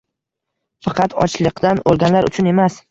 Faqat... 0.87 1.15
ochliqdan 1.27 1.87
o‘lganlar 1.93 2.33
uchun 2.33 2.55
emas! 2.57 2.79